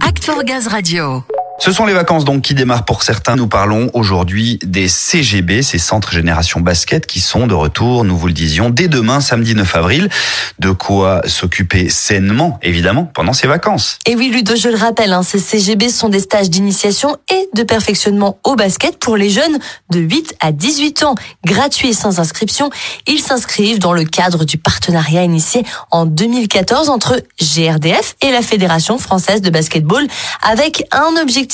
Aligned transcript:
Act 0.00 0.24
for 0.24 0.42
Gaz 0.42 0.66
Radio. 0.72 1.35
Ce 1.58 1.72
sont 1.72 1.86
les 1.86 1.94
vacances 1.94 2.26
donc 2.26 2.42
qui 2.42 2.54
démarrent 2.54 2.84
pour 2.84 3.02
certains. 3.02 3.34
Nous 3.34 3.48
parlons 3.48 3.90
aujourd'hui 3.94 4.58
des 4.62 4.88
CGB, 4.88 5.62
ces 5.62 5.78
centres 5.78 6.12
génération 6.12 6.60
basket 6.60 7.06
qui 7.06 7.20
sont 7.20 7.46
de 7.46 7.54
retour, 7.54 8.04
nous 8.04 8.16
vous 8.16 8.26
le 8.26 8.34
disions, 8.34 8.68
dès 8.68 8.88
demain, 8.88 9.20
samedi 9.20 9.54
9 9.54 9.74
avril. 9.74 10.10
De 10.58 10.70
quoi 10.70 11.22
s'occuper 11.26 11.88
sainement, 11.88 12.58
évidemment, 12.62 13.04
pendant 13.04 13.32
ces 13.32 13.46
vacances. 13.46 13.98
Et 14.06 14.14
oui, 14.16 14.28
Ludo, 14.28 14.54
je 14.54 14.68
le 14.68 14.76
rappelle, 14.76 15.14
hein, 15.14 15.22
ces 15.22 15.38
CGB 15.38 15.88
sont 15.88 16.10
des 16.10 16.20
stages 16.20 16.50
d'initiation 16.50 17.16
et 17.32 17.48
de 17.54 17.62
perfectionnement 17.62 18.38
au 18.44 18.54
basket 18.54 18.98
pour 18.98 19.16
les 19.16 19.30
jeunes 19.30 19.58
de 19.90 20.00
8 20.00 20.36
à 20.40 20.52
18 20.52 21.04
ans, 21.04 21.14
gratuits 21.44 21.88
et 21.88 21.94
sans 21.94 22.20
inscription. 22.20 22.70
Ils 23.06 23.20
s'inscrivent 23.20 23.78
dans 23.78 23.94
le 23.94 24.04
cadre 24.04 24.44
du 24.44 24.58
partenariat 24.58 25.24
initié 25.24 25.64
en 25.90 26.04
2014 26.04 26.90
entre 26.90 27.22
GRDF 27.40 28.14
et 28.20 28.30
la 28.30 28.42
Fédération 28.42 28.98
française 28.98 29.40
de 29.40 29.48
basketball 29.48 30.06
avec 30.42 30.84
un 30.92 31.20
objectif 31.20 31.45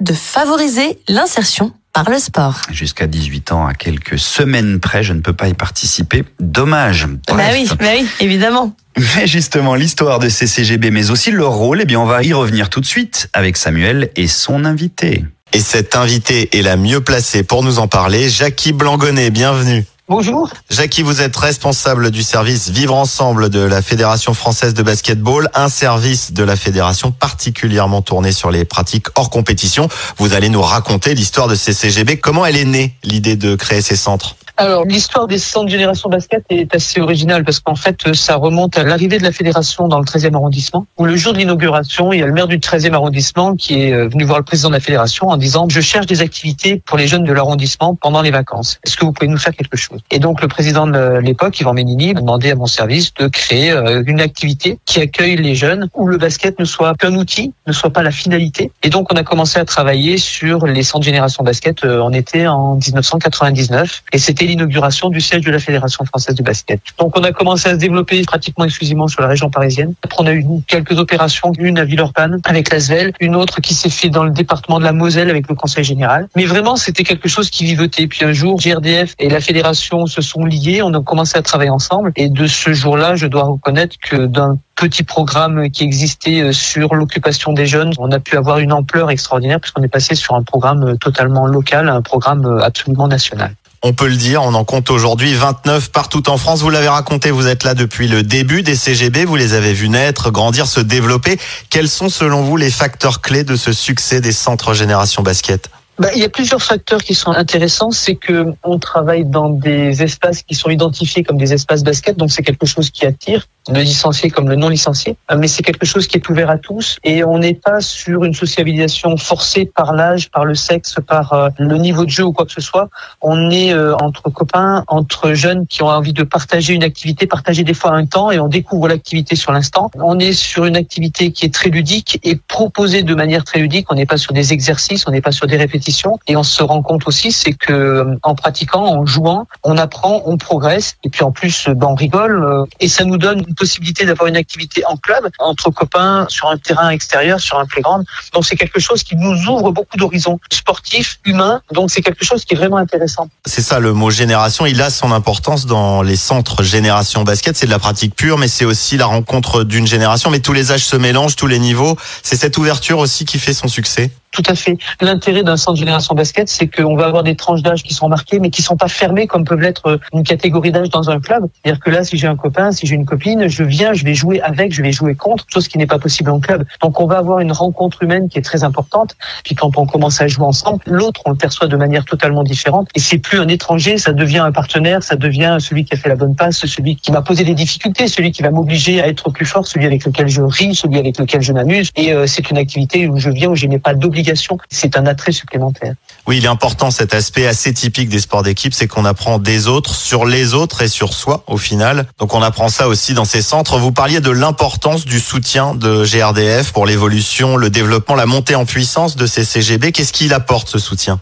de 0.00 0.12
favoriser 0.12 0.98
l'insertion 1.08 1.72
par 1.92 2.10
le 2.10 2.18
sport. 2.18 2.60
Jusqu'à 2.70 3.06
18 3.06 3.52
ans, 3.52 3.66
à 3.66 3.74
quelques 3.74 4.18
semaines 4.18 4.80
près, 4.80 5.02
je 5.02 5.12
ne 5.12 5.20
peux 5.20 5.32
pas 5.32 5.48
y 5.48 5.54
participer. 5.54 6.24
Dommage. 6.40 7.06
Bah 7.28 7.44
oui, 7.52 7.68
bah 7.78 7.86
oui, 7.96 8.06
évidemment. 8.20 8.74
Mais 8.96 9.26
justement, 9.26 9.74
l'histoire 9.74 10.18
de 10.18 10.28
ces 10.28 10.46
CGB, 10.46 10.90
mais 10.90 11.10
aussi 11.10 11.30
leur 11.30 11.52
rôle, 11.52 11.80
eh 11.82 11.84
bien, 11.84 12.00
on 12.00 12.06
va 12.06 12.22
y 12.22 12.32
revenir 12.32 12.68
tout 12.68 12.80
de 12.80 12.86
suite 12.86 13.28
avec 13.32 13.56
Samuel 13.56 14.10
et 14.16 14.28
son 14.28 14.64
invité. 14.64 15.24
Et 15.52 15.60
cette 15.60 15.94
invitée 15.94 16.58
est 16.58 16.62
la 16.62 16.76
mieux 16.76 17.00
placée 17.00 17.44
pour 17.44 17.62
nous 17.62 17.78
en 17.78 17.86
parler, 17.86 18.28
Jackie 18.28 18.72
Blangonnet. 18.72 19.30
Bienvenue. 19.30 19.84
Bonjour. 20.06 20.50
Jackie, 20.68 21.02
vous 21.02 21.22
êtes 21.22 21.34
responsable 21.34 22.10
du 22.10 22.22
service 22.22 22.68
Vivre 22.68 22.94
Ensemble 22.94 23.48
de 23.48 23.60
la 23.60 23.80
Fédération 23.80 24.34
française 24.34 24.74
de 24.74 24.82
basketball, 24.82 25.48
un 25.54 25.70
service 25.70 26.34
de 26.34 26.44
la 26.44 26.56
fédération 26.56 27.10
particulièrement 27.10 28.02
tourné 28.02 28.30
sur 28.32 28.50
les 28.50 28.66
pratiques 28.66 29.06
hors 29.14 29.30
compétition. 29.30 29.88
Vous 30.18 30.34
allez 30.34 30.50
nous 30.50 30.60
raconter 30.60 31.14
l'histoire 31.14 31.48
de 31.48 31.54
ces 31.54 31.72
CGB. 31.72 32.18
Comment 32.18 32.44
elle 32.44 32.58
est 32.58 32.66
née, 32.66 32.94
l'idée 33.02 33.36
de 33.36 33.56
créer 33.56 33.80
ces 33.80 33.96
centres? 33.96 34.36
Alors, 34.56 34.84
l'histoire 34.84 35.26
des 35.26 35.38
centres 35.38 35.68
Génération 35.68 36.08
Basket 36.08 36.44
est 36.48 36.72
assez 36.74 37.00
originale 37.00 37.42
parce 37.44 37.58
qu'en 37.58 37.74
fait, 37.74 38.14
ça 38.14 38.36
remonte 38.36 38.78
à 38.78 38.84
l'arrivée 38.84 39.18
de 39.18 39.24
la 39.24 39.32
fédération 39.32 39.88
dans 39.88 39.98
le 39.98 40.04
13e 40.04 40.34
arrondissement, 40.34 40.86
où 40.96 41.06
le 41.06 41.16
jour 41.16 41.32
de 41.32 41.38
l'inauguration, 41.38 42.12
il 42.12 42.20
y 42.20 42.22
a 42.22 42.26
le 42.26 42.32
maire 42.32 42.46
du 42.46 42.58
13e 42.58 42.92
arrondissement 42.92 43.56
qui 43.56 43.82
est 43.82 43.92
euh, 43.92 44.06
venu 44.06 44.22
voir 44.22 44.38
le 44.38 44.44
président 44.44 44.68
de 44.68 44.74
la 44.74 44.80
fédération 44.80 45.28
en 45.28 45.36
disant 45.36 45.66
«Je 45.68 45.80
cherche 45.80 46.06
des 46.06 46.20
activités 46.20 46.80
pour 46.86 46.96
les 46.98 47.08
jeunes 47.08 47.24
de 47.24 47.32
l'arrondissement 47.32 47.96
pendant 47.96 48.22
les 48.22 48.30
vacances. 48.30 48.78
Est-ce 48.86 48.96
que 48.96 49.04
vous 49.04 49.12
pouvez 49.12 49.26
nous 49.26 49.38
faire 49.38 49.54
quelque 49.54 49.76
chose?» 49.76 49.98
Et 50.12 50.20
donc, 50.20 50.40
le 50.40 50.46
président 50.46 50.86
de 50.86 51.18
l'époque, 51.18 51.58
Yvan 51.58 51.72
Ménini, 51.72 52.14
m'a 52.14 52.20
demandé 52.20 52.52
à 52.52 52.54
mon 52.54 52.66
service 52.66 53.12
de 53.14 53.26
créer 53.26 53.72
euh, 53.72 54.04
une 54.06 54.20
activité 54.20 54.78
qui 54.84 55.00
accueille 55.00 55.34
les 55.34 55.56
jeunes, 55.56 55.88
où 55.94 56.06
le 56.06 56.16
basket 56.16 56.60
ne 56.60 56.64
soit 56.64 56.94
qu'un 56.94 57.16
outil, 57.16 57.52
ne 57.66 57.72
soit 57.72 57.90
pas 57.90 58.04
la 58.04 58.12
finalité. 58.12 58.70
Et 58.84 58.90
donc, 58.90 59.12
on 59.12 59.16
a 59.16 59.24
commencé 59.24 59.58
à 59.58 59.64
travailler 59.64 60.16
sur 60.16 60.66
les 60.66 60.84
centres 60.84 61.04
Génération 61.04 61.42
Basket 61.42 61.84
euh, 61.84 62.00
en 62.00 62.12
été 62.12 62.46
en 62.46 62.76
1999. 62.76 64.04
Et 64.12 64.18
c'était 64.18 64.43
l'inauguration 64.46 65.08
du 65.08 65.20
siège 65.20 65.44
de 65.44 65.50
la 65.50 65.58
Fédération 65.58 66.04
française 66.04 66.34
de 66.34 66.42
basket. 66.42 66.80
Donc 66.98 67.16
on 67.18 67.22
a 67.22 67.32
commencé 67.32 67.68
à 67.68 67.72
se 67.72 67.78
développer 67.78 68.22
pratiquement 68.22 68.64
exclusivement 68.64 69.08
sur 69.08 69.22
la 69.22 69.28
région 69.28 69.50
parisienne. 69.50 69.94
Après 70.02 70.22
on 70.22 70.26
a 70.26 70.32
eu 70.32 70.44
quelques 70.66 70.98
opérations, 70.98 71.52
une 71.58 71.78
à 71.78 71.84
Villeurbanne 71.84 72.40
avec 72.44 72.72
l'Asvel, 72.72 73.12
une 73.20 73.36
autre 73.36 73.60
qui 73.60 73.74
s'est 73.74 73.90
faite 73.90 74.10
dans 74.10 74.24
le 74.24 74.30
département 74.30 74.78
de 74.78 74.84
la 74.84 74.92
Moselle 74.92 75.30
avec 75.30 75.48
le 75.48 75.54
Conseil 75.54 75.84
général. 75.84 76.28
Mais 76.36 76.44
vraiment 76.44 76.76
c'était 76.76 77.04
quelque 77.04 77.28
chose 77.28 77.50
qui 77.50 77.64
vivotait. 77.64 78.06
Puis 78.06 78.24
un 78.24 78.32
jour, 78.32 78.58
GRDF 78.58 79.14
et 79.18 79.28
la 79.28 79.40
Fédération 79.40 80.06
se 80.06 80.22
sont 80.22 80.44
liés, 80.44 80.82
on 80.82 80.92
a 80.94 81.00
commencé 81.00 81.36
à 81.38 81.42
travailler 81.42 81.70
ensemble. 81.70 82.12
Et 82.16 82.28
de 82.28 82.46
ce 82.46 82.72
jour-là, 82.72 83.16
je 83.16 83.26
dois 83.26 83.44
reconnaître 83.44 83.96
que 84.00 84.26
d'un 84.26 84.58
petit 84.74 85.02
programme 85.02 85.70
qui 85.70 85.84
existait 85.84 86.40
euh, 86.40 86.52
sur 86.52 86.94
l'occupation 86.94 87.52
des 87.52 87.66
jeunes, 87.66 87.92
on 87.98 88.10
a 88.10 88.18
pu 88.18 88.36
avoir 88.36 88.58
une 88.58 88.72
ampleur 88.72 89.10
extraordinaire 89.10 89.60
puisqu'on 89.60 89.82
est 89.82 89.88
passé 89.88 90.14
sur 90.14 90.34
un 90.34 90.42
programme 90.42 90.82
euh, 90.82 90.96
totalement 90.96 91.46
local, 91.46 91.88
un 91.88 92.02
programme 92.02 92.44
euh, 92.44 92.62
absolument 92.62 93.08
national 93.08 93.54
on 93.84 93.92
peut 93.92 94.08
le 94.08 94.16
dire, 94.16 94.42
on 94.42 94.54
en 94.54 94.64
compte 94.64 94.90
aujourd'hui 94.90 95.34
29 95.34 95.90
partout 95.90 96.30
en 96.30 96.38
France. 96.38 96.62
Vous 96.62 96.70
l'avez 96.70 96.88
raconté, 96.88 97.30
vous 97.30 97.46
êtes 97.46 97.64
là 97.64 97.74
depuis 97.74 98.08
le 98.08 98.22
début 98.22 98.62
des 98.62 98.76
CGB, 98.76 99.26
vous 99.26 99.36
les 99.36 99.52
avez 99.52 99.74
vus 99.74 99.90
naître, 99.90 100.30
grandir, 100.30 100.66
se 100.66 100.80
développer. 100.80 101.38
Quels 101.68 101.90
sont 101.90 102.08
selon 102.08 102.42
vous 102.42 102.56
les 102.56 102.70
facteurs 102.70 103.20
clés 103.20 103.44
de 103.44 103.56
ce 103.56 103.74
succès 103.74 104.22
des 104.22 104.32
centres 104.32 104.72
Génération 104.72 105.22
Basket? 105.22 105.68
Bah, 105.98 106.08
il 106.14 106.20
y 106.20 106.24
a 106.24 106.28
plusieurs 106.28 106.62
facteurs 106.62 107.02
qui 107.02 107.14
sont 107.14 107.30
intéressants. 107.30 107.92
C'est 107.92 108.16
que 108.16 108.46
on 108.64 108.78
travaille 108.78 109.24
dans 109.24 109.48
des 109.48 110.02
espaces 110.02 110.42
qui 110.42 110.54
sont 110.54 110.70
identifiés 110.70 111.22
comme 111.22 111.38
des 111.38 111.52
espaces 111.52 111.84
basket, 111.84 112.16
donc 112.16 112.32
c'est 112.32 112.42
quelque 112.42 112.66
chose 112.66 112.90
qui 112.90 113.06
attire 113.06 113.46
le 113.72 113.80
licencié 113.80 114.28
comme 114.28 114.48
le 114.48 114.56
non 114.56 114.68
licencié. 114.68 115.16
Euh, 115.30 115.36
mais 115.38 115.48
c'est 115.48 115.62
quelque 115.62 115.86
chose 115.86 116.06
qui 116.06 116.18
est 116.18 116.28
ouvert 116.28 116.50
à 116.50 116.58
tous 116.58 116.98
et 117.02 117.24
on 117.24 117.38
n'est 117.38 117.54
pas 117.54 117.80
sur 117.80 118.24
une 118.24 118.34
sociabilisation 118.34 119.16
forcée 119.16 119.64
par 119.64 119.94
l'âge, 119.94 120.30
par 120.30 120.44
le 120.44 120.54
sexe, 120.54 120.96
par 121.06 121.32
euh, 121.32 121.48
le 121.58 121.78
niveau 121.78 122.04
de 122.04 122.10
jeu 122.10 122.24
ou 122.24 122.32
quoi 122.32 122.44
que 122.44 122.52
ce 122.52 122.60
soit. 122.60 122.90
On 123.22 123.50
est 123.50 123.72
euh, 123.72 123.94
entre 123.96 124.28
copains, 124.30 124.84
entre 124.88 125.32
jeunes 125.32 125.66
qui 125.66 125.82
ont 125.82 125.88
envie 125.88 126.12
de 126.12 126.24
partager 126.24 126.74
une 126.74 126.82
activité, 126.82 127.26
partager 127.26 127.62
des 127.62 127.72
fois 127.72 127.92
un 127.92 128.04
temps 128.04 128.30
et 128.30 128.38
on 128.38 128.48
découvre 128.48 128.88
l'activité 128.88 129.36
sur 129.36 129.52
l'instant. 129.52 129.90
On 129.94 130.18
est 130.18 130.34
sur 130.34 130.66
une 130.66 130.76
activité 130.76 131.32
qui 131.32 131.46
est 131.46 131.54
très 131.54 131.70
ludique 131.70 132.18
et 132.22 132.36
proposée 132.36 133.02
de 133.02 133.14
manière 133.14 133.44
très 133.44 133.60
ludique. 133.60 133.86
On 133.90 133.94
n'est 133.94 134.06
pas 134.06 134.18
sur 134.18 134.34
des 134.34 134.52
exercices, 134.52 135.06
on 135.06 135.10
n'est 135.10 135.22
pas 135.22 135.32
sur 135.32 135.46
des 135.46 135.56
répétitions 135.56 135.83
et 136.26 136.36
on 136.36 136.42
se 136.42 136.62
rend 136.62 136.82
compte 136.82 137.06
aussi, 137.06 137.32
c'est 137.32 137.52
que 137.52 137.72
euh, 137.72 138.16
en 138.22 138.34
pratiquant, 138.34 138.84
en 138.84 139.06
jouant, 139.06 139.46
on 139.62 139.76
apprend, 139.76 140.22
on 140.26 140.36
progresse. 140.36 140.96
Et 141.04 141.10
puis 141.10 141.22
en 141.22 141.32
plus, 141.32 141.68
ben, 141.68 141.88
on 141.88 141.94
rigole. 141.94 142.42
Euh, 142.42 142.64
et 142.80 142.88
ça 142.88 143.04
nous 143.04 143.18
donne 143.18 143.42
une 143.46 143.54
possibilité 143.54 144.04
d'avoir 144.04 144.28
une 144.28 144.36
activité 144.36 144.84
en 144.86 144.96
club, 144.96 145.28
entre 145.38 145.70
copains, 145.70 146.26
sur 146.28 146.48
un 146.48 146.56
terrain 146.56 146.90
extérieur, 146.90 147.40
sur 147.40 147.58
un 147.58 147.66
playground. 147.66 148.04
Donc 148.32 148.46
c'est 148.46 148.56
quelque 148.56 148.80
chose 148.80 149.02
qui 149.02 149.16
nous 149.16 149.36
ouvre 149.48 149.70
beaucoup 149.72 149.96
d'horizons 149.96 150.38
sportifs, 150.50 151.18
humains. 151.24 151.60
Donc 151.72 151.90
c'est 151.90 152.02
quelque 152.02 152.24
chose 152.24 152.44
qui 152.44 152.54
est 152.54 152.56
vraiment 152.56 152.78
intéressant. 152.78 153.28
C'est 153.46 153.62
ça, 153.62 153.80
le 153.80 153.92
mot 153.92 154.10
génération, 154.10 154.66
il 154.66 154.80
a 154.80 154.90
son 154.90 155.12
importance 155.12 155.66
dans 155.66 156.02
les 156.02 156.16
centres 156.16 156.62
génération 156.62 157.24
basket. 157.24 157.56
C'est 157.56 157.66
de 157.66 157.70
la 157.70 157.78
pratique 157.78 158.14
pure, 158.14 158.38
mais 158.38 158.48
c'est 158.48 158.64
aussi 158.64 158.96
la 158.96 159.06
rencontre 159.06 159.64
d'une 159.64 159.86
génération. 159.86 160.30
Mais 160.30 160.40
tous 160.40 160.52
les 160.52 160.72
âges 160.72 160.84
se 160.84 160.96
mélangent, 160.96 161.36
tous 161.36 161.46
les 161.46 161.58
niveaux. 161.58 161.96
C'est 162.22 162.36
cette 162.36 162.56
ouverture 162.58 162.98
aussi 162.98 163.24
qui 163.24 163.38
fait 163.38 163.54
son 163.54 163.68
succès. 163.68 164.10
Tout 164.34 164.42
à 164.48 164.56
fait. 164.56 164.76
L'intérêt 165.00 165.44
d'un 165.44 165.56
centre 165.56 165.78
génération 165.78 166.12
basket, 166.16 166.48
c'est 166.48 166.66
qu'on 166.66 166.96
va 166.96 167.06
avoir 167.06 167.22
des 167.22 167.36
tranches 167.36 167.62
d'âge 167.62 167.84
qui 167.84 167.94
sont 167.94 168.08
marquées, 168.08 168.40
mais 168.40 168.50
qui 168.50 168.62
sont 168.62 168.76
pas 168.76 168.88
fermées 168.88 169.28
comme 169.28 169.44
peuvent 169.44 169.60
l'être 169.60 170.00
une 170.12 170.24
catégorie 170.24 170.72
d'âge 170.72 170.90
dans 170.90 171.08
un 171.08 171.20
club. 171.20 171.46
C'est-à-dire 171.62 171.80
que 171.80 171.90
là, 171.90 172.02
si 172.02 172.16
j'ai 172.16 172.26
un 172.26 172.34
copain, 172.34 172.72
si 172.72 172.84
j'ai 172.84 172.96
une 172.96 173.06
copine, 173.06 173.46
je 173.46 173.62
viens, 173.62 173.92
je 173.92 174.04
vais 174.04 174.14
jouer 174.14 174.40
avec, 174.40 174.72
je 174.72 174.82
vais 174.82 174.90
jouer 174.90 175.14
contre, 175.14 175.46
chose 175.48 175.68
qui 175.68 175.78
n'est 175.78 175.86
pas 175.86 176.00
possible 176.00 176.30
en 176.30 176.40
club. 176.40 176.64
Donc 176.82 177.00
on 177.00 177.06
va 177.06 177.18
avoir 177.18 177.38
une 177.38 177.52
rencontre 177.52 178.02
humaine 178.02 178.28
qui 178.28 178.36
est 178.38 178.42
très 178.42 178.64
importante. 178.64 179.14
Puis 179.44 179.54
quand 179.54 179.78
on 179.78 179.86
commence 179.86 180.20
à 180.20 180.26
jouer 180.26 180.46
ensemble, 180.46 180.80
l'autre, 180.84 181.20
on 181.26 181.30
le 181.30 181.36
perçoit 181.36 181.68
de 181.68 181.76
manière 181.76 182.04
totalement 182.04 182.42
différente. 182.42 182.88
Et 182.96 182.98
c'est 182.98 183.18
plus 183.18 183.38
un 183.38 183.46
étranger, 183.46 183.98
ça 183.98 184.12
devient 184.12 184.38
un 184.38 184.50
partenaire, 184.50 185.04
ça 185.04 185.14
devient 185.14 185.58
celui 185.60 185.84
qui 185.84 185.94
a 185.94 185.96
fait 185.96 186.08
la 186.08 186.16
bonne 186.16 186.34
passe, 186.34 186.66
celui 186.66 186.96
qui 186.96 187.12
m'a 187.12 187.22
posé 187.22 187.44
des 187.44 187.54
difficultés, 187.54 188.08
celui 188.08 188.32
qui 188.32 188.42
va 188.42 188.50
m'obliger 188.50 189.00
à 189.00 189.06
être 189.06 189.30
plus 189.30 189.46
fort, 189.46 189.64
celui 189.64 189.86
avec 189.86 190.04
lequel 190.04 190.26
je 190.26 190.42
ris, 190.42 190.74
celui 190.74 190.98
avec 190.98 191.18
lequel 191.20 191.40
je 191.40 191.52
m'amuse. 191.52 191.90
Et 191.94 192.12
euh, 192.12 192.26
c'est 192.26 192.50
une 192.50 192.58
activité 192.58 193.06
où 193.06 193.16
je 193.16 193.30
viens, 193.30 193.50
où 193.50 193.54
je 193.54 193.68
n'ai 193.68 193.78
pas 193.78 193.94
d'obligation. 193.94 194.23
C'est 194.70 194.96
un 194.96 195.06
attrait 195.06 195.32
supplémentaire. 195.32 195.94
Oui, 196.26 196.38
il 196.38 196.44
est 196.44 196.48
important 196.48 196.90
cet 196.90 197.14
aspect 197.14 197.46
assez 197.46 197.72
typique 197.74 198.08
des 198.08 198.20
sports 198.20 198.42
d'équipe, 198.42 198.72
c'est 198.72 198.88
qu'on 198.88 199.04
apprend 199.04 199.38
des 199.38 199.68
autres 199.68 199.94
sur 199.94 200.24
les 200.24 200.54
autres 200.54 200.82
et 200.82 200.88
sur 200.88 201.12
soi 201.12 201.44
au 201.46 201.58
final. 201.58 202.06
Donc 202.18 202.34
on 202.34 202.42
apprend 202.42 202.68
ça 202.68 202.88
aussi 202.88 203.14
dans 203.14 203.24
ces 203.24 203.42
centres. 203.42 203.78
Vous 203.78 203.92
parliez 203.92 204.20
de 204.20 204.30
l'importance 204.30 205.04
du 205.04 205.20
soutien 205.20 205.74
de 205.74 206.04
GRDF 206.04 206.72
pour 206.72 206.86
l'évolution, 206.86 207.56
le 207.56 207.70
développement, 207.70 208.14
la 208.14 208.26
montée 208.26 208.54
en 208.54 208.64
puissance 208.64 209.16
de 209.16 209.26
ces 209.26 209.44
CGB. 209.44 209.92
Qu'est-ce 209.92 210.12
qu'il 210.12 210.32
apporte 210.32 210.68
ce 210.68 210.78
soutien? 210.78 211.20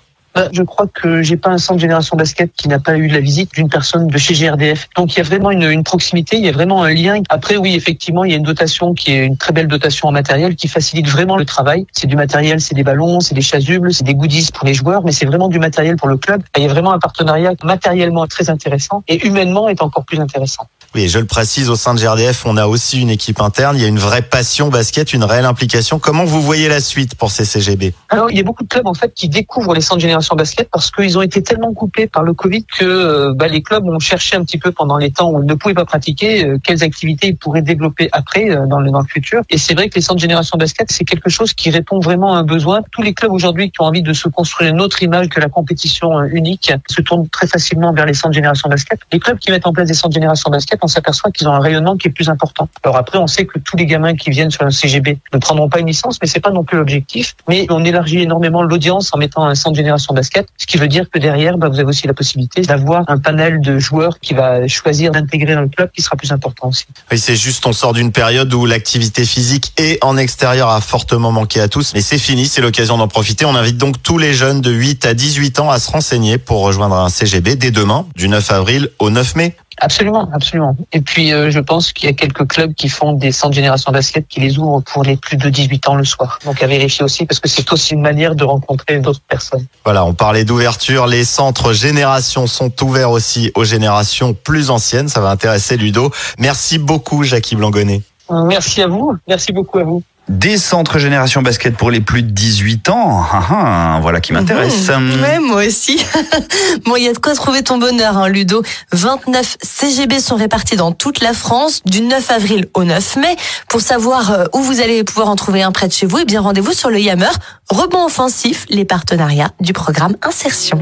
Je 0.52 0.62
crois 0.62 0.86
que 0.86 1.22
j'ai 1.22 1.36
pas 1.36 1.50
un 1.50 1.58
centre 1.58 1.80
génération 1.80 2.16
basket 2.16 2.52
qui 2.56 2.68
n'a 2.68 2.78
pas 2.78 2.96
eu 2.96 3.08
la 3.08 3.20
visite 3.20 3.52
d'une 3.54 3.68
personne 3.68 4.08
de 4.08 4.18
chez 4.18 4.34
GRDF. 4.34 4.88
Donc 4.96 5.14
il 5.14 5.18
y 5.18 5.20
a 5.20 5.24
vraiment 5.24 5.50
une, 5.50 5.64
une, 5.64 5.84
proximité, 5.84 6.36
il 6.36 6.44
y 6.44 6.48
a 6.48 6.52
vraiment 6.52 6.82
un 6.82 6.92
lien. 6.92 7.22
Après 7.28 7.56
oui, 7.56 7.74
effectivement, 7.74 8.24
il 8.24 8.30
y 8.30 8.34
a 8.34 8.36
une 8.36 8.42
dotation 8.42 8.94
qui 8.94 9.12
est 9.12 9.26
une 9.26 9.36
très 9.36 9.52
belle 9.52 9.68
dotation 9.68 10.08
en 10.08 10.12
matériel 10.12 10.56
qui 10.56 10.68
facilite 10.68 11.08
vraiment 11.08 11.36
le 11.36 11.44
travail. 11.44 11.86
C'est 11.92 12.06
du 12.06 12.16
matériel, 12.16 12.60
c'est 12.60 12.74
des 12.74 12.84
ballons, 12.84 13.20
c'est 13.20 13.34
des 13.34 13.42
chasubles, 13.42 13.92
c'est 13.92 14.04
des 14.04 14.14
goodies 14.14 14.48
pour 14.52 14.66
les 14.66 14.74
joueurs, 14.74 15.04
mais 15.04 15.12
c'est 15.12 15.26
vraiment 15.26 15.48
du 15.48 15.58
matériel 15.58 15.96
pour 15.96 16.08
le 16.08 16.16
club. 16.16 16.42
Il 16.56 16.62
y 16.62 16.66
a 16.66 16.68
vraiment 16.68 16.92
un 16.92 16.98
partenariat 16.98 17.52
matériellement 17.62 18.26
très 18.26 18.50
intéressant 18.50 19.02
et 19.08 19.26
humainement 19.26 19.68
est 19.68 19.82
encore 19.82 20.04
plus 20.04 20.20
intéressant. 20.20 20.66
Oui, 20.94 21.08
je 21.08 21.18
le 21.18 21.24
précise, 21.24 21.70
au 21.70 21.76
sein 21.76 21.94
de 21.94 22.00
GRDF, 22.00 22.44
on 22.44 22.58
a 22.58 22.66
aussi 22.66 23.00
une 23.00 23.08
équipe 23.08 23.40
interne. 23.40 23.76
Il 23.76 23.82
y 23.82 23.84
a 23.86 23.88
une 23.88 23.98
vraie 23.98 24.20
passion 24.20 24.68
basket, 24.68 25.14
une 25.14 25.24
réelle 25.24 25.46
implication. 25.46 25.98
Comment 25.98 26.26
vous 26.26 26.42
voyez 26.42 26.68
la 26.68 26.80
suite 26.80 27.14
pour 27.14 27.30
ces 27.30 27.46
CGB 27.46 27.94
Alors, 28.10 28.30
il 28.30 28.36
y 28.36 28.40
a 28.40 28.42
beaucoup 28.42 28.62
de 28.62 28.68
clubs 28.68 28.86
en 28.86 28.92
fait 28.92 29.14
qui 29.14 29.30
découvrent 29.30 29.72
les 29.72 29.80
centres 29.80 29.96
de 29.96 30.02
génération 30.02 30.36
basket 30.36 30.68
parce 30.70 30.90
qu'ils 30.90 31.16
ont 31.16 31.22
été 31.22 31.42
tellement 31.42 31.72
coupés 31.72 32.08
par 32.08 32.22
le 32.22 32.34
Covid 32.34 32.66
que 32.78 32.84
euh, 32.84 33.32
bah, 33.34 33.48
les 33.48 33.62
clubs 33.62 33.86
ont 33.86 33.98
cherché 34.00 34.36
un 34.36 34.44
petit 34.44 34.58
peu 34.58 34.70
pendant 34.70 34.98
les 34.98 35.10
temps 35.10 35.30
où 35.30 35.42
ils 35.42 35.46
ne 35.46 35.54
pouvaient 35.54 35.72
pas 35.72 35.86
pratiquer 35.86 36.44
euh, 36.44 36.58
quelles 36.62 36.82
activités 36.82 37.28
ils 37.28 37.36
pourraient 37.36 37.62
développer 37.62 38.10
après 38.12 38.50
euh, 38.50 38.66
dans, 38.66 38.78
le, 38.78 38.90
dans 38.90 39.00
le 39.00 39.06
futur. 39.06 39.40
Et 39.48 39.56
c'est 39.56 39.72
vrai 39.72 39.88
que 39.88 39.94
les 39.94 40.02
centres 40.02 40.16
de 40.16 40.20
génération 40.20 40.58
basket, 40.58 40.92
c'est 40.92 41.04
quelque 41.04 41.30
chose 41.30 41.54
qui 41.54 41.70
répond 41.70 42.00
vraiment 42.00 42.34
à 42.34 42.38
un 42.38 42.44
besoin. 42.44 42.82
Tous 42.90 43.00
les 43.00 43.14
clubs 43.14 43.32
aujourd'hui 43.32 43.70
qui 43.70 43.80
ont 43.80 43.86
envie 43.86 44.02
de 44.02 44.12
se 44.12 44.28
construire 44.28 44.70
une 44.70 44.80
autre 44.82 45.02
image 45.02 45.30
que 45.30 45.40
la 45.40 45.48
compétition 45.48 46.22
unique 46.24 46.70
se 46.90 47.00
tournent 47.00 47.30
très 47.30 47.46
facilement 47.46 47.94
vers 47.94 48.04
les 48.04 48.12
centres 48.12 48.30
de 48.30 48.34
génération 48.34 48.68
basket. 48.68 49.00
Les 49.10 49.20
clubs 49.20 49.38
qui 49.38 49.50
mettent 49.50 49.66
en 49.66 49.72
place 49.72 49.88
des 49.88 49.94
centres 49.94 50.10
de 50.10 50.14
génération 50.14 50.50
basket 50.50 50.81
on 50.82 50.88
s'aperçoit 50.88 51.30
qu'ils 51.30 51.48
ont 51.48 51.52
un 51.52 51.60
rayonnement 51.60 51.96
qui 51.96 52.08
est 52.08 52.10
plus 52.10 52.28
important. 52.28 52.68
Alors 52.82 52.96
après, 52.96 53.18
on 53.18 53.26
sait 53.26 53.46
que 53.46 53.58
tous 53.58 53.76
les 53.76 53.86
gamins 53.86 54.14
qui 54.14 54.30
viennent 54.30 54.50
sur 54.50 54.62
un 54.62 54.70
CGB 54.70 55.18
ne 55.32 55.38
prendront 55.38 55.68
pas 55.68 55.80
une 55.80 55.86
licence, 55.86 56.18
mais 56.20 56.28
c'est 56.28 56.40
pas 56.40 56.50
non 56.50 56.64
plus 56.64 56.78
l'objectif. 56.78 57.34
Mais 57.48 57.66
on 57.70 57.84
élargit 57.84 58.20
énormément 58.20 58.62
l'audience 58.62 59.10
en 59.12 59.18
mettant 59.18 59.44
un 59.46 59.54
centre 59.54 59.72
de 59.72 59.76
génération 59.76 60.14
basket, 60.14 60.46
ce 60.56 60.66
qui 60.66 60.78
veut 60.78 60.88
dire 60.88 61.08
que 61.10 61.18
derrière, 61.18 61.58
bah, 61.58 61.68
vous 61.68 61.78
avez 61.78 61.88
aussi 61.88 62.06
la 62.06 62.14
possibilité 62.14 62.62
d'avoir 62.62 63.04
un 63.08 63.18
panel 63.18 63.60
de 63.60 63.78
joueurs 63.78 64.18
qui 64.20 64.34
va 64.34 64.66
choisir 64.68 65.12
d'intégrer 65.12 65.54
dans 65.54 65.62
le 65.62 65.68
club 65.68 65.90
qui 65.94 66.02
sera 66.02 66.16
plus 66.16 66.32
important 66.32 66.68
aussi. 66.68 66.84
Oui, 67.10 67.18
c'est 67.18 67.36
juste, 67.36 67.66
on 67.66 67.72
sort 67.72 67.92
d'une 67.92 68.12
période 68.12 68.52
où 68.52 68.66
l'activité 68.66 69.24
physique 69.24 69.72
et 69.78 69.98
en 70.02 70.16
extérieur 70.16 70.68
a 70.68 70.80
fortement 70.80 71.32
manqué 71.32 71.60
à 71.60 71.68
tous, 71.68 71.92
mais 71.94 72.00
c'est 72.00 72.18
fini, 72.18 72.46
c'est 72.46 72.60
l'occasion 72.60 72.98
d'en 72.98 73.08
profiter. 73.08 73.44
On 73.44 73.54
invite 73.54 73.76
donc 73.76 74.02
tous 74.02 74.18
les 74.18 74.34
jeunes 74.34 74.60
de 74.60 74.70
8 74.70 75.06
à 75.06 75.14
18 75.14 75.60
ans 75.60 75.70
à 75.70 75.78
se 75.78 75.90
renseigner 75.90 76.38
pour 76.38 76.60
rejoindre 76.60 76.96
un 76.96 77.08
CGB 77.08 77.56
dès 77.56 77.70
demain, 77.70 78.06
du 78.16 78.28
9 78.28 78.50
avril 78.50 78.90
au 78.98 79.10
9 79.10 79.36
mai. 79.36 79.56
Absolument, 79.78 80.28
absolument. 80.32 80.76
Et 80.92 81.00
puis, 81.00 81.32
euh, 81.32 81.50
je 81.50 81.58
pense 81.58 81.92
qu'il 81.92 82.08
y 82.08 82.12
a 82.12 82.14
quelques 82.14 82.46
clubs 82.46 82.74
qui 82.74 82.88
font 82.88 83.12
des 83.12 83.32
centres 83.32 83.54
génération 83.54 83.90
basket 83.92 84.26
qui 84.28 84.40
les 84.40 84.58
ouvrent 84.58 84.82
pour 84.82 85.02
les 85.02 85.16
plus 85.16 85.36
de 85.36 85.48
18 85.48 85.88
ans 85.88 85.94
le 85.94 86.04
soir. 86.04 86.38
Donc, 86.44 86.62
à 86.62 86.66
vérifier 86.66 87.04
aussi, 87.04 87.26
parce 87.26 87.40
que 87.40 87.48
c'est 87.48 87.70
aussi 87.72 87.94
une 87.94 88.02
manière 88.02 88.34
de 88.34 88.44
rencontrer 88.44 88.98
d'autres 88.98 89.20
personnes. 89.26 89.66
Voilà, 89.84 90.04
on 90.04 90.14
parlait 90.14 90.44
d'ouverture. 90.44 91.06
Les 91.06 91.24
centres 91.24 91.72
génération 91.72 92.46
sont 92.46 92.72
ouverts 92.82 93.10
aussi 93.10 93.50
aux 93.54 93.64
générations 93.64 94.34
plus 94.34 94.70
anciennes. 94.70 95.08
Ça 95.08 95.20
va 95.20 95.30
intéresser 95.30 95.76
Ludo. 95.76 96.10
Merci 96.38 96.78
beaucoup, 96.78 97.22
Jackie 97.24 97.56
Blangonnet. 97.56 98.02
Merci 98.30 98.82
à 98.82 98.86
vous. 98.86 99.16
Merci 99.28 99.52
beaucoup 99.52 99.78
à 99.78 99.84
vous. 99.84 100.02
Des 100.28 100.56
centres 100.56 100.98
génération 100.98 101.42
basket 101.42 101.76
pour 101.76 101.90
les 101.90 102.00
plus 102.00 102.22
de 102.22 102.30
18 102.30 102.88
ans. 102.90 103.24
Ah, 103.32 103.42
ah, 103.50 103.98
voilà 104.00 104.20
qui 104.20 104.32
m'intéresse. 104.32 104.88
Mmh. 104.88 105.20
Ouais, 105.20 105.38
moi 105.40 105.66
aussi. 105.66 106.04
bon, 106.84 106.96
il 106.96 107.04
y 107.04 107.08
a 107.08 107.12
de 107.12 107.18
quoi 107.18 107.34
trouver 107.34 107.62
ton 107.62 107.78
bonheur, 107.78 108.16
hein, 108.16 108.28
Ludo. 108.28 108.62
29 108.92 109.56
CGB 109.62 110.20
sont 110.20 110.36
répartis 110.36 110.76
dans 110.76 110.92
toute 110.92 111.20
la 111.20 111.32
France 111.32 111.82
du 111.84 112.02
9 112.02 112.30
avril 112.30 112.68
au 112.74 112.84
9 112.84 113.16
mai. 113.16 113.36
Pour 113.68 113.80
savoir 113.80 114.30
euh, 114.30 114.44
où 114.54 114.60
vous 114.60 114.80
allez 114.80 115.02
pouvoir 115.02 115.28
en 115.28 115.36
trouver 115.36 115.62
un 115.62 115.72
près 115.72 115.88
de 115.88 115.92
chez 115.92 116.06
vous, 116.06 116.18
eh 116.18 116.24
bien 116.24 116.40
rendez-vous 116.40 116.72
sur 116.72 116.88
le 116.88 117.00
Yammer. 117.00 117.30
Rebond 117.68 118.06
offensif, 118.06 118.64
les 118.70 118.84
partenariats 118.84 119.50
du 119.60 119.72
programme 119.72 120.16
Insertion. 120.22 120.80